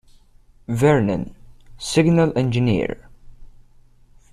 Vernon, 0.69 1.35
Signal 1.77 2.33
Engineer. 2.35 3.07